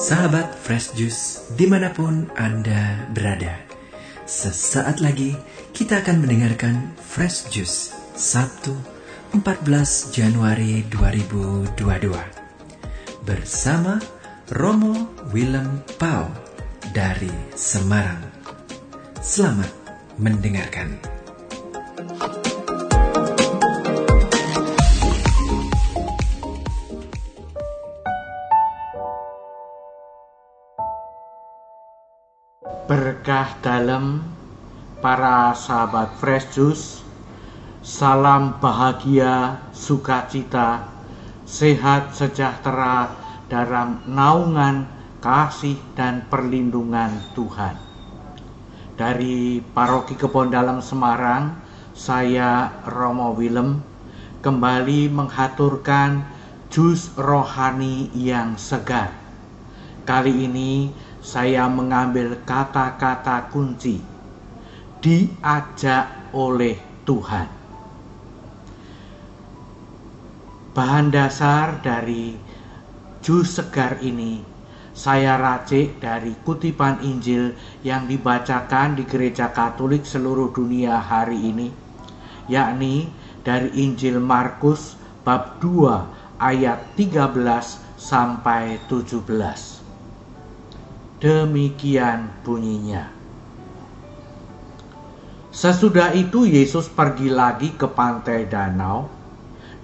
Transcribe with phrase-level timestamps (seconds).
[0.00, 3.52] Sahabat Fresh Juice di mana pun Anda berada.
[4.24, 5.36] Sesaat lagi
[5.76, 8.72] kita akan mendengarkan Fresh Juice Sabtu
[9.36, 11.76] 14 Januari 2022
[13.28, 14.00] Bersama
[14.56, 15.04] Romo
[15.36, 16.32] Willem Pau
[16.96, 18.24] dari Semarang.
[19.20, 19.68] Selamat
[20.16, 21.19] mendengarkan
[32.90, 34.18] Berkah dalam
[34.98, 37.06] para sahabat Fresh Juice,
[37.86, 40.90] salam bahagia, sukacita,
[41.46, 43.14] sehat sejahtera
[43.46, 44.90] dalam naungan
[45.22, 47.78] kasih dan perlindungan Tuhan.
[48.98, 51.62] Dari Paroki Kebon Dalam Semarang,
[51.94, 53.86] saya Romo Willem
[54.42, 56.26] kembali menghaturkan
[56.74, 59.14] jus rohani yang segar.
[60.02, 60.90] Kali ini
[61.20, 64.00] saya mengambil kata-kata kunci
[65.00, 67.48] diajak oleh Tuhan.
[70.70, 72.36] Bahan dasar dari
[73.20, 74.50] jus segar ini
[75.00, 81.72] saya racik dari kutipan Injil yang dibacakan di gereja Katolik seluruh dunia hari ini,
[82.52, 83.08] yakni
[83.40, 89.79] dari Injil Markus bab 2 ayat 13 sampai 17.
[91.20, 93.12] Demikian bunyinya.
[95.52, 99.04] Sesudah itu Yesus pergi lagi ke pantai danau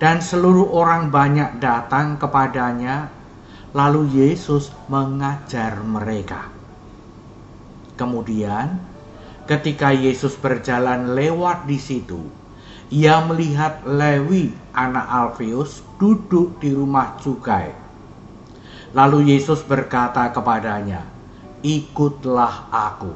[0.01, 3.13] dan seluruh orang banyak datang kepadanya
[3.77, 6.49] lalu Yesus mengajar mereka.
[8.01, 8.81] Kemudian
[9.45, 12.33] ketika Yesus berjalan lewat di situ,
[12.89, 17.77] ia melihat Lewi anak Alfeus duduk di rumah cukai.
[18.97, 21.16] Lalu Yesus berkata kepadanya,
[21.67, 23.11] ikutlah aku.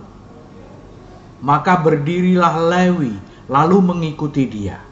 [1.40, 3.14] Maka berdirilah Lewi
[3.46, 4.82] lalu mengikuti dia.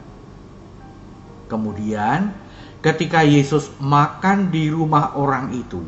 [1.51, 2.31] Kemudian
[2.79, 5.83] ketika Yesus makan di rumah orang itu,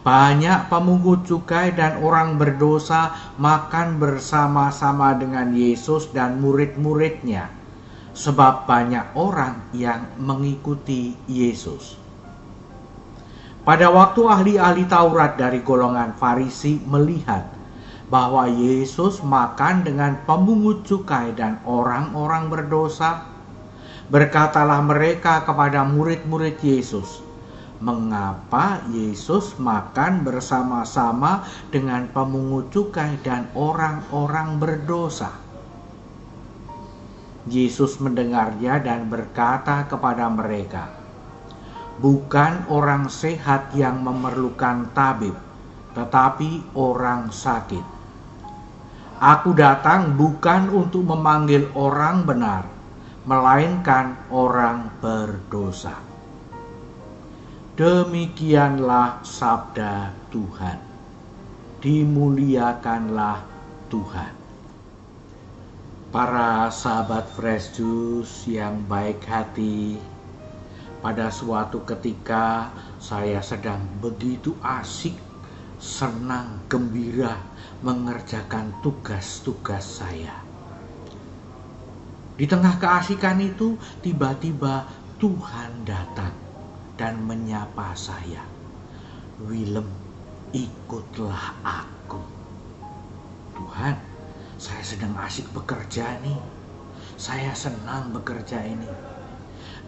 [0.00, 7.52] banyak pemungut cukai dan orang berdosa makan bersama-sama dengan Yesus dan murid-muridnya,
[8.16, 12.00] sebab banyak orang yang mengikuti Yesus.
[13.70, 17.46] Pada waktu ahli-ahli Taurat dari golongan Farisi melihat
[18.10, 23.30] bahwa Yesus makan dengan pemungut cukai dan orang-orang berdosa,
[24.10, 27.22] berkatalah mereka kepada murid-murid Yesus,
[27.78, 35.30] "Mengapa Yesus makan bersama-sama dengan pemungut cukai dan orang-orang berdosa?"
[37.46, 40.99] Yesus mendengarnya dan berkata kepada mereka,
[42.00, 45.36] bukan orang sehat yang memerlukan tabib,
[45.92, 47.84] tetapi orang sakit.
[49.20, 52.64] Aku datang bukan untuk memanggil orang benar,
[53.28, 55.92] melainkan orang berdosa.
[57.76, 60.80] Demikianlah sabda Tuhan.
[61.84, 63.44] Dimuliakanlah
[63.92, 64.32] Tuhan.
[66.10, 70.00] Para sahabat Fresh Juice yang baik hati,
[71.00, 72.68] pada suatu ketika
[73.00, 75.16] saya sedang begitu asik,
[75.80, 77.40] senang, gembira
[77.80, 80.44] mengerjakan tugas-tugas saya.
[82.36, 84.84] Di tengah keasikan itu, tiba-tiba
[85.16, 86.32] Tuhan datang
[87.00, 88.44] dan menyapa saya.
[89.40, 89.88] Willem,
[90.52, 92.20] ikutlah aku.
[93.56, 93.96] Tuhan,
[94.60, 96.40] saya sedang asik bekerja nih.
[97.16, 99.09] Saya senang bekerja ini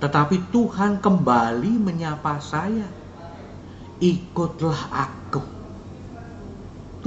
[0.03, 2.91] tetapi Tuhan kembali menyapa saya.
[4.03, 5.39] Ikutlah aku.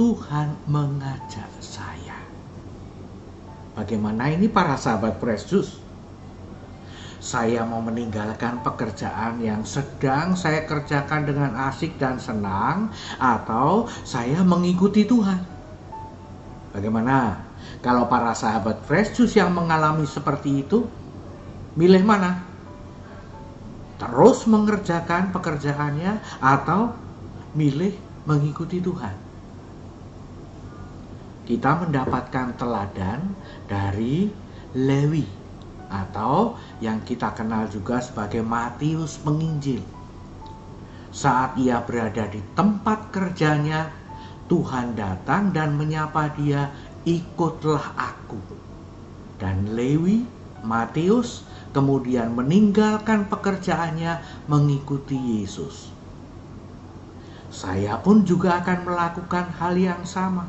[0.00, 2.16] Tuhan mengajak saya.
[3.76, 5.76] Bagaimana ini para sahabat Presus?
[7.20, 12.88] Saya mau meninggalkan pekerjaan yang sedang saya kerjakan dengan asik dan senang
[13.20, 15.44] atau saya mengikuti Tuhan.
[16.72, 17.44] Bagaimana?
[17.84, 20.88] Kalau para sahabat Juice yang mengalami seperti itu,
[21.76, 22.45] milih mana?
[23.96, 26.92] Terus mengerjakan pekerjaannya atau
[27.56, 27.96] milih
[28.28, 29.16] mengikuti Tuhan.
[31.46, 33.32] Kita mendapatkan teladan
[33.70, 34.28] dari
[34.76, 35.24] Lewi
[35.86, 39.80] atau yang kita kenal juga sebagai Matius penginjil.
[41.14, 43.88] Saat ia berada di tempat kerjanya,
[44.50, 46.68] Tuhan datang dan menyapa dia,
[47.08, 48.42] "Ikutlah aku."
[49.40, 50.35] Dan Lewi,
[50.66, 54.20] Matius kemudian meninggalkan pekerjaannya
[54.50, 55.94] mengikuti Yesus.
[57.56, 60.44] saya pun juga akan melakukan hal yang sama.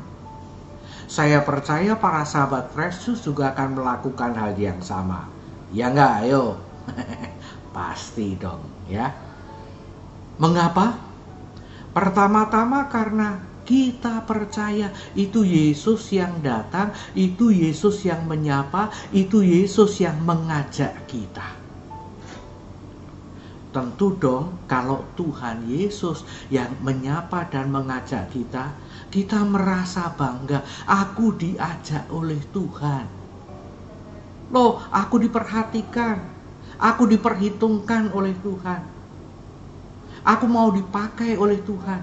[1.08, 5.24] Saya percaya para sahabat Yesus juga akan melakukan hal yang sama.
[5.72, 6.60] Ya enggak, ayo.
[7.76, 8.60] Pasti dong,
[8.92, 9.16] ya.
[10.36, 11.00] Mengapa?
[11.96, 20.16] Pertama-tama karena kita percaya itu Yesus yang datang, itu Yesus yang menyapa, itu Yesus yang
[20.24, 21.52] mengajak kita.
[23.68, 28.72] Tentu dong kalau Tuhan Yesus yang menyapa dan mengajak kita,
[29.12, 33.04] kita merasa bangga, aku diajak oleh Tuhan.
[34.48, 36.16] Loh, aku diperhatikan,
[36.80, 38.80] aku diperhitungkan oleh Tuhan.
[40.24, 42.00] Aku mau dipakai oleh Tuhan.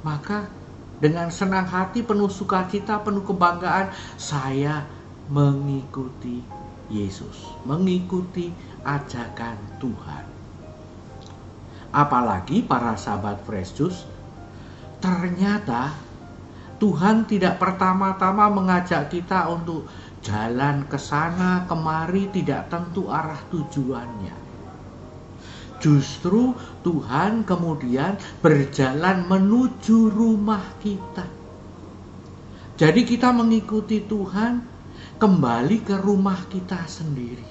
[0.00, 0.63] Maka
[1.02, 4.86] dengan senang hati, penuh sukacita, penuh kebanggaan, saya
[5.30, 6.44] mengikuti
[6.92, 8.52] Yesus, mengikuti
[8.84, 10.24] ajakan Tuhan.
[11.94, 13.78] Apalagi para sahabat Fresh
[14.98, 15.94] ternyata
[16.82, 19.86] Tuhan tidak pertama-tama mengajak kita untuk
[20.24, 24.43] jalan ke sana kemari tidak tentu arah tujuannya.
[25.84, 31.28] Justru Tuhan kemudian berjalan menuju rumah kita.
[32.80, 34.64] Jadi kita mengikuti Tuhan
[35.20, 37.44] kembali ke rumah kita sendiri.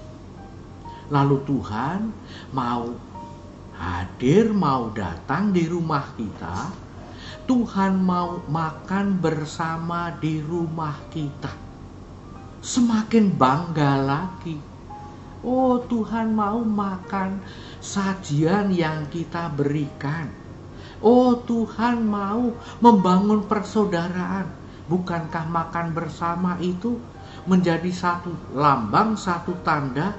[1.14, 2.10] Lalu Tuhan
[2.58, 2.98] mau
[3.78, 6.74] hadir, mau datang di rumah kita.
[7.46, 11.54] Tuhan mau makan bersama di rumah kita.
[12.66, 14.73] Semakin bangga lagi.
[15.44, 17.44] Oh, Tuhan mau makan
[17.84, 20.32] sajian yang kita berikan.
[21.04, 24.48] Oh Tuhan mau membangun persaudaraan.
[24.88, 26.96] Bukankah makan bersama itu
[27.44, 30.16] menjadi satu lambang, satu tanda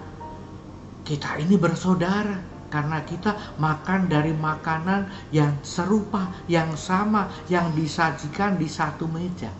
[1.04, 8.68] kita ini bersaudara karena kita makan dari makanan yang serupa, yang sama, yang disajikan di
[8.68, 9.52] satu meja.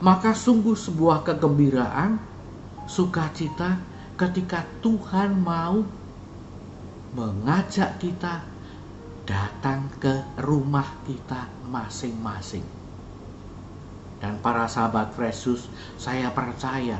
[0.00, 2.29] Maka sungguh sebuah kegembiraan,
[2.90, 3.78] sukacita
[4.18, 5.86] ketika Tuhan mau
[7.14, 8.42] mengajak kita
[9.22, 12.66] datang ke rumah kita masing-masing.
[14.18, 16.98] Dan para sahabat Yesus, saya percaya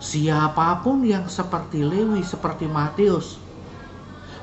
[0.00, 3.36] siapa pun yang seperti Lewi, seperti Matius,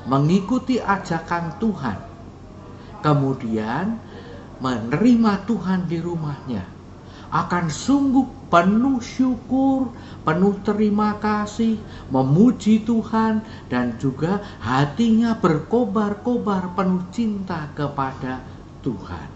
[0.06, 1.98] mengikuti ajakan Tuhan,
[3.02, 3.98] kemudian
[4.62, 6.77] menerima Tuhan di rumahnya,
[7.28, 9.92] akan sungguh penuh syukur,
[10.24, 11.76] penuh terima kasih,
[12.08, 18.40] memuji Tuhan, dan juga hatinya berkobar-kobar penuh cinta kepada
[18.80, 19.28] Tuhan.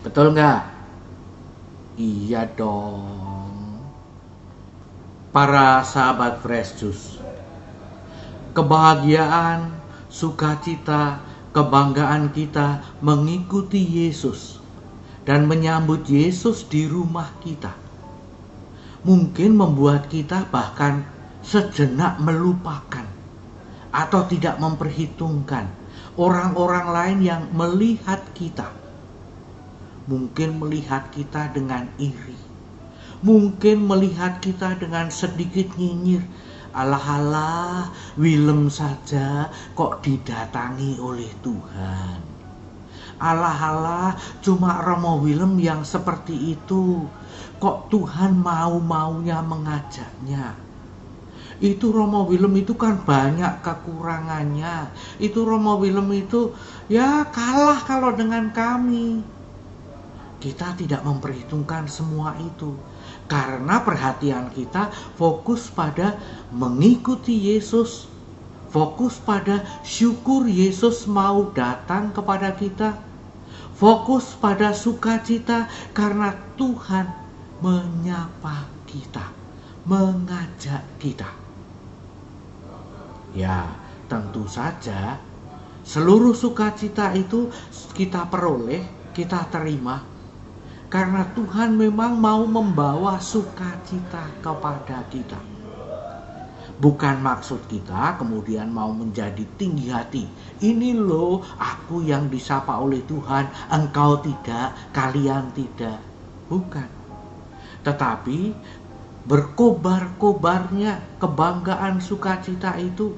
[0.00, 0.62] Betul nggak?
[2.00, 3.80] Iya dong.
[5.32, 7.20] Para sahabat Fresh Juice,
[8.56, 9.68] kebahagiaan,
[10.08, 11.20] sukacita,
[11.52, 14.56] kebanggaan kita mengikuti Yesus
[15.26, 17.74] dan menyambut Yesus di rumah kita.
[19.02, 21.02] Mungkin membuat kita bahkan
[21.42, 23.04] sejenak melupakan
[23.90, 25.66] atau tidak memperhitungkan
[26.14, 28.70] orang-orang lain yang melihat kita.
[30.06, 32.38] Mungkin melihat kita dengan iri.
[33.26, 36.22] Mungkin melihat kita dengan sedikit nyinyir.
[36.70, 42.35] Alah-alah, Willem saja kok didatangi oleh Tuhan
[43.16, 47.08] Alah-alah, cuma Romo Willem yang seperti itu.
[47.56, 50.56] Kok Tuhan mau-maunya mengajaknya?
[51.56, 54.92] Itu Romo Willem itu kan banyak kekurangannya.
[55.16, 56.52] Itu Romo Willem itu
[56.92, 59.24] ya kalah kalau dengan kami.
[60.36, 62.76] Kita tidak memperhitungkan semua itu
[63.26, 66.20] karena perhatian kita fokus pada
[66.54, 68.06] mengikuti Yesus,
[68.70, 72.94] fokus pada syukur Yesus mau datang kepada kita,
[73.76, 77.12] Fokus pada sukacita karena Tuhan
[77.60, 79.28] menyapa kita,
[79.84, 81.28] mengajak kita.
[83.36, 83.68] Ya,
[84.08, 85.20] tentu saja
[85.84, 87.52] seluruh sukacita itu
[87.92, 90.00] kita peroleh, kita terima
[90.86, 95.55] karena Tuhan memang mau membawa sukacita kepada kita.
[96.76, 100.28] Bukan maksud kita kemudian mau menjadi tinggi hati.
[100.60, 105.96] Ini loh aku yang disapa oleh Tuhan, engkau tidak, kalian tidak.
[106.52, 106.84] Bukan.
[107.80, 108.52] Tetapi
[109.24, 113.16] berkobar-kobarnya kebanggaan sukacita itu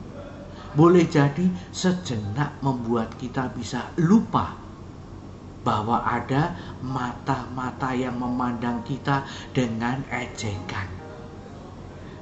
[0.78, 4.54] boleh jadi sejenak membuat kita bisa lupa
[5.66, 10.97] bahwa ada mata-mata yang memandang kita dengan ejekan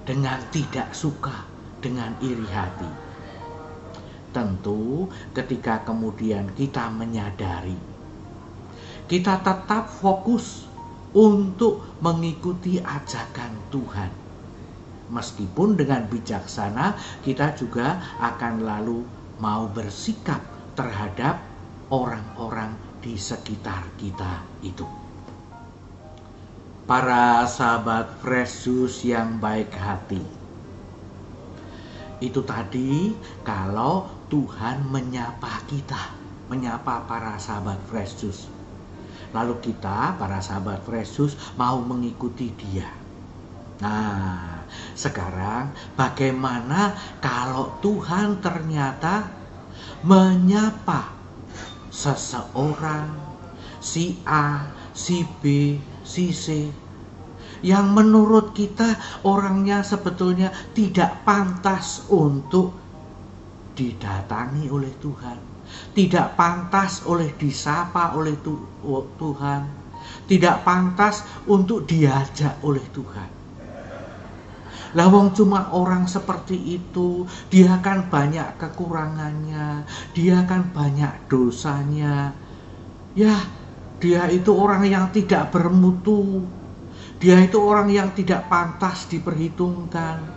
[0.07, 1.45] dengan tidak suka,
[1.83, 3.05] dengan iri hati.
[4.31, 7.97] tentu ketika kemudian kita menyadari
[9.07, 10.67] kita tetap fokus
[11.15, 14.11] untuk mengikuti ajakan Tuhan.
[15.07, 19.07] Meskipun dengan bijaksana kita juga akan lalu
[19.39, 20.43] mau bersikap
[20.75, 21.39] terhadap
[21.95, 25.06] orang-orang di sekitar kita itu.
[26.87, 30.23] Para sahabat Fresus yang baik hati.
[32.23, 33.12] Itu tadi
[33.43, 36.14] kalau Tuhan menyapa kita,
[36.47, 38.57] menyapa para sahabat Fresus
[39.35, 42.88] Lalu kita, para sahabat Yesus, mau mengikuti dia.
[43.85, 44.64] Nah,
[44.97, 49.28] sekarang bagaimana kalau Tuhan ternyata
[50.00, 51.12] menyapa
[51.93, 53.12] seseorang,
[53.83, 54.64] si A,
[54.97, 56.73] si B, si C,
[57.61, 58.97] yang menurut kita
[59.29, 62.73] orangnya sebetulnya tidak pantas untuk
[63.76, 65.57] didatangi oleh Tuhan
[65.93, 68.37] tidak pantas oleh disapa oleh
[69.19, 69.62] Tuhan,
[70.31, 73.31] tidak pantas untuk diajak oleh Tuhan.
[74.97, 79.85] Lawang cuma orang seperti itu, dia akan banyak kekurangannya,
[80.17, 82.33] dia akan banyak dosanya.
[83.12, 83.37] Ya,
[84.03, 86.45] dia itu orang yang tidak bermutu.
[87.17, 90.37] Dia itu orang yang tidak pantas diperhitungkan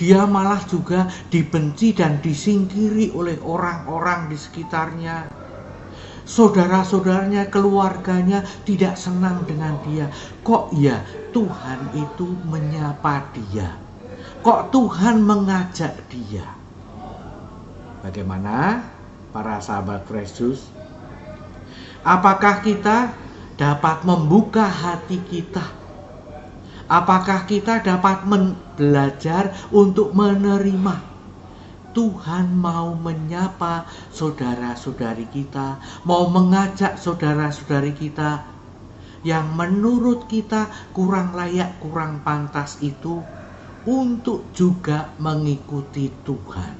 [0.00, 5.28] dia malah juga dibenci dan disingkiri oleh orang-orang di sekitarnya.
[6.24, 10.08] Saudara-saudaranya, keluarganya tidak senang dengan dia.
[10.40, 11.04] Kok ya
[11.36, 13.76] Tuhan itu menyapa dia?
[14.40, 16.48] Kok Tuhan mengajak dia?
[18.00, 18.80] Bagaimana
[19.36, 20.64] para sahabat Kristus?
[22.00, 23.12] Apakah kita
[23.60, 25.64] dapat membuka hati kita?
[26.90, 28.24] Apakah kita dapat
[28.74, 31.12] belajar untuk menerima?
[31.90, 35.76] Tuhan mau menyapa saudara-saudari kita,
[36.06, 38.46] mau mengajak saudara-saudari kita.
[39.20, 43.20] Yang menurut kita kurang layak, kurang pantas itu
[43.84, 46.74] untuk juga mengikuti Tuhan.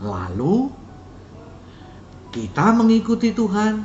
[0.00, 0.81] Lalu
[2.32, 3.84] kita mengikuti Tuhan,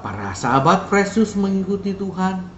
[0.00, 2.48] para sahabat Yesus mengikuti Tuhan,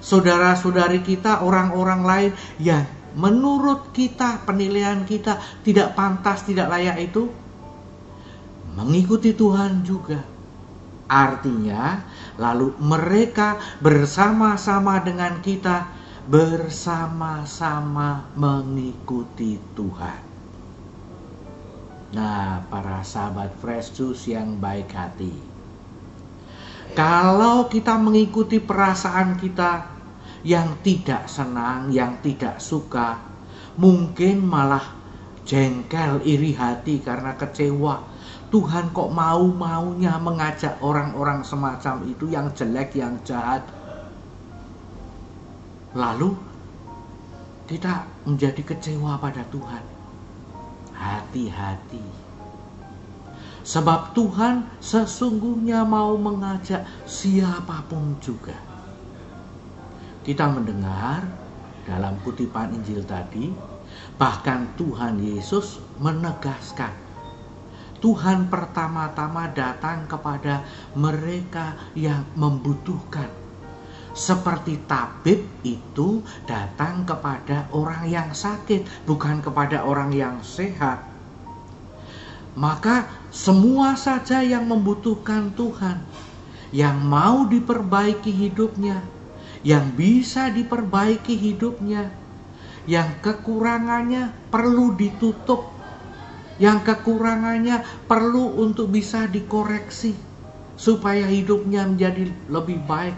[0.00, 7.28] saudara-saudari kita, orang-orang lain yang menurut kita, penilaian kita tidak pantas, tidak layak itu
[8.72, 10.24] mengikuti Tuhan juga.
[11.12, 12.00] Artinya,
[12.40, 20.31] lalu mereka bersama-sama dengan kita bersama-sama mengikuti Tuhan.
[22.12, 25.32] Nah, para sahabat Fresh Juice yang baik hati.
[26.92, 29.92] Kalau kita mengikuti perasaan kita,
[30.42, 33.16] yang tidak senang, yang tidak suka,
[33.78, 34.82] mungkin malah
[35.46, 38.10] jengkel, iri hati karena kecewa.
[38.52, 43.64] Tuhan kok mau-maunya mengajak orang-orang semacam itu yang jelek, yang jahat.
[45.96, 46.36] Lalu
[47.64, 49.91] kita menjadi kecewa pada Tuhan.
[51.02, 52.06] Hati-hati.
[53.66, 58.54] Sebab Tuhan sesungguhnya mau mengajak siapa pun juga
[60.22, 61.26] kita mendengar
[61.82, 63.50] dalam kutipan Injil tadi,
[64.14, 66.94] bahkan Tuhan Yesus menegaskan
[68.02, 70.66] Tuhan pertama-tama datang kepada
[70.98, 73.41] mereka yang membutuhkan.
[74.12, 81.00] Seperti tabib itu datang kepada orang yang sakit, bukan kepada orang yang sehat.
[82.52, 86.04] Maka semua saja yang membutuhkan Tuhan,
[86.68, 89.00] yang mau diperbaiki hidupnya,
[89.64, 92.12] yang bisa diperbaiki hidupnya,
[92.84, 95.72] yang kekurangannya perlu ditutup,
[96.60, 100.12] yang kekurangannya perlu untuk bisa dikoreksi,
[100.76, 103.16] supaya hidupnya menjadi lebih baik,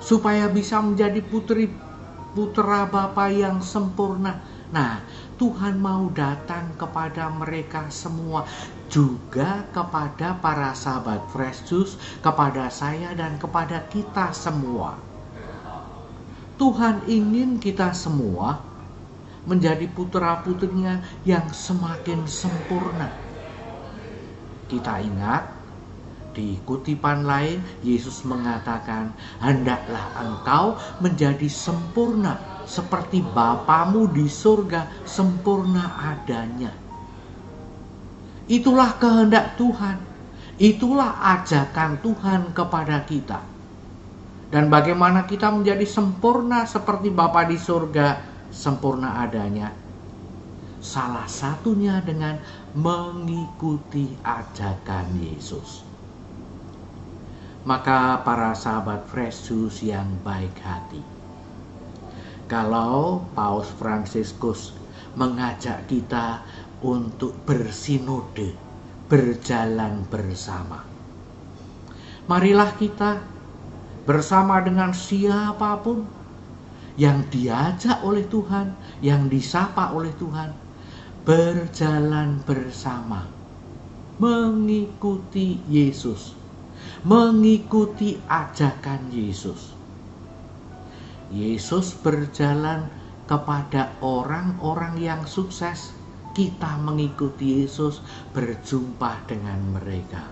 [0.00, 1.70] supaya bisa menjadi putri
[2.34, 4.40] putra Bapa yang sempurna.
[4.72, 5.04] Nah,
[5.36, 8.48] Tuhan mau datang kepada mereka semua,
[8.88, 15.10] juga kepada para sahabat Fresh Juice, kepada saya dan kepada kita semua
[16.60, 18.60] Tuhan ingin kita semua
[19.48, 23.08] menjadi putra-putrinya yang semakin sempurna.
[24.68, 25.56] Kita ingat
[26.32, 36.70] di kutipan lain Yesus mengatakan, "Hendaklah engkau menjadi sempurna seperti Bapamu di surga sempurna adanya."
[38.50, 39.98] Itulah kehendak Tuhan.
[40.60, 43.40] Itulah ajakan Tuhan kepada kita
[44.50, 48.18] dan bagaimana kita menjadi sempurna seperti Bapa di surga
[48.50, 49.70] sempurna adanya.
[50.82, 52.42] Salah satunya dengan
[52.74, 55.89] mengikuti ajakan Yesus.
[57.60, 61.04] Maka para sahabat Fresh Juice yang baik hati.
[62.48, 64.72] Kalau Paus Fransiskus
[65.12, 66.40] mengajak kita
[66.80, 68.56] untuk bersinode,
[69.12, 70.80] berjalan bersama.
[72.24, 73.20] Marilah kita
[74.08, 76.08] bersama dengan siapa pun
[76.96, 78.72] yang diajak oleh Tuhan,
[79.04, 80.56] yang disapa oleh Tuhan,
[81.28, 83.28] berjalan bersama,
[84.16, 86.39] mengikuti Yesus,
[87.06, 89.72] mengikuti ajakan Yesus.
[91.30, 92.90] Yesus berjalan
[93.24, 95.94] kepada orang-orang yang sukses.
[96.30, 97.98] Kita mengikuti Yesus,
[98.30, 100.22] berjumpa dengan mereka.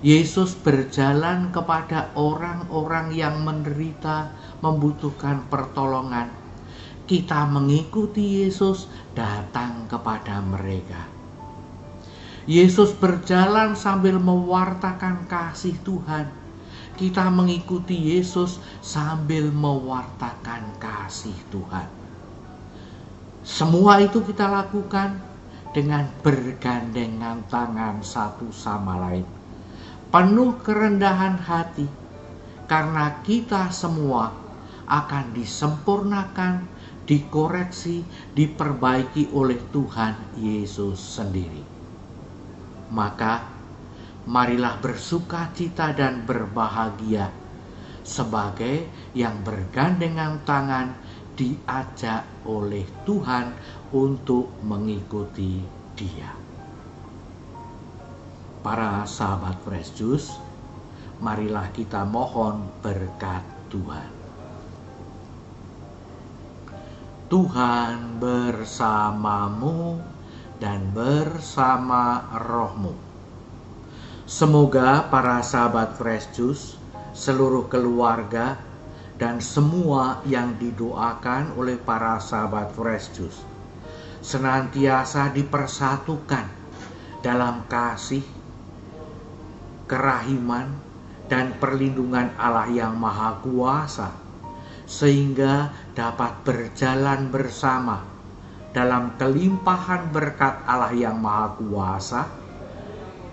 [0.00, 4.32] Yesus berjalan kepada orang-orang yang menderita,
[4.64, 6.40] membutuhkan pertolongan
[7.10, 8.86] kita mengikuti Yesus
[9.18, 11.19] datang kepada mereka.
[12.50, 16.26] Yesus berjalan sambil mewartakan kasih Tuhan.
[16.98, 21.86] Kita mengikuti Yesus sambil mewartakan kasih Tuhan.
[23.46, 25.22] Semua itu kita lakukan
[25.70, 29.22] dengan bergandengan tangan satu sama lain.
[30.10, 31.86] Penuh kerendahan hati
[32.66, 34.34] karena kita semua
[34.90, 36.66] akan disempurnakan
[37.06, 38.02] dikoreksi,
[38.34, 41.69] diperbaiki oleh Tuhan Yesus sendiri.
[42.90, 43.46] Maka,
[44.26, 47.30] marilah bersuka cita dan berbahagia
[48.02, 50.98] sebagai yang bergandengan tangan
[51.38, 53.54] diajak oleh Tuhan
[53.94, 55.62] untuk mengikuti
[55.94, 56.34] Dia.
[58.60, 60.04] Para sahabat Fresh
[61.20, 63.40] marilah kita mohon berkat
[63.72, 64.10] Tuhan.
[67.30, 70.02] Tuhan bersamamu
[70.60, 72.92] dan bersama rohmu.
[74.28, 76.78] Semoga para sahabat Fresh Juice,
[77.16, 78.60] seluruh keluarga,
[79.18, 83.50] dan semua yang didoakan oleh para sahabat Fresh Juice
[84.20, 86.44] senantiasa dipersatukan
[87.24, 88.24] dalam kasih,
[89.88, 90.68] kerahiman,
[91.30, 94.10] dan perlindungan Allah yang Maha Kuasa
[94.90, 98.02] sehingga dapat berjalan bersama
[98.70, 102.22] dalam kelimpahan berkat Allah yang Maha Kuasa,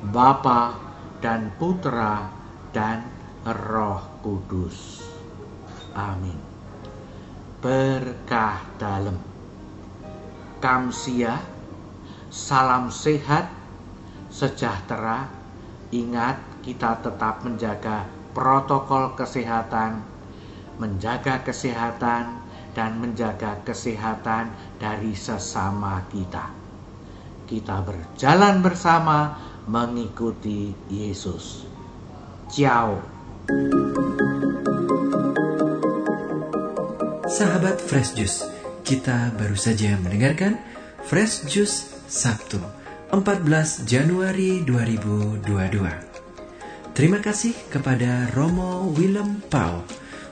[0.10, 0.78] Bapa
[1.22, 2.30] dan Putra
[2.74, 3.06] dan
[3.46, 5.06] Roh Kudus.
[5.94, 6.38] Amin.
[7.62, 9.18] Berkah dalam.
[10.58, 11.38] Kamsia,
[12.34, 13.50] salam sehat,
[14.34, 15.30] sejahtera.
[15.94, 20.18] Ingat kita tetap menjaga protokol kesehatan
[20.78, 22.38] menjaga kesehatan
[22.78, 26.54] dan menjaga kesehatan dari sesama kita.
[27.50, 29.34] Kita berjalan bersama
[29.66, 31.66] mengikuti Yesus.
[32.54, 33.02] Ciao.
[37.26, 38.46] Sahabat Fresh Juice,
[38.86, 40.62] kita baru saja mendengarkan
[41.10, 42.62] Fresh Juice Sabtu
[43.10, 45.42] 14 Januari 2022.
[46.94, 49.82] Terima kasih kepada Romo Willem Pau